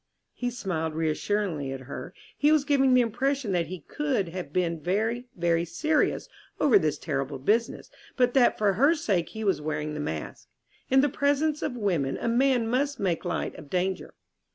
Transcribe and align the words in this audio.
He 0.33 0.49
smiled 0.49 0.95
reassuringly 0.95 1.71
at 1.71 1.81
her. 1.81 2.11
He 2.35 2.51
was 2.51 2.65
giving 2.65 2.95
the 2.95 3.01
impression 3.01 3.51
that 3.51 3.67
he 3.67 3.81
could 3.81 4.29
have 4.29 4.51
been 4.51 4.79
very, 4.79 5.27
very 5.35 5.63
serious 5.63 6.27
over 6.59 6.79
this 6.79 6.97
terrible 6.97 7.37
business, 7.37 7.91
but 8.17 8.33
that 8.33 8.57
for 8.57 8.73
her 8.73 8.95
sake 8.95 9.29
he 9.29 9.43
was 9.43 9.61
wearing 9.61 9.93
the 9.93 9.99
mask. 9.99 10.47
In 10.89 11.01
the 11.01 11.07
presence 11.07 11.61
of 11.61 11.77
women 11.77 12.17
a 12.19 12.27
man 12.27 12.67
must 12.67 12.99
make 12.99 13.23
light 13.23 13.53
of 13.59 13.69
danger. 13.69 14.15